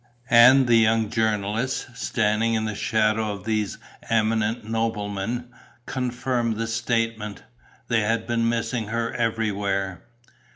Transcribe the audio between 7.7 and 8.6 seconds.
they had been